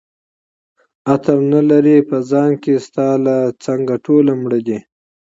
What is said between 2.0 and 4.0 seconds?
په ځان کي ستا له څنګه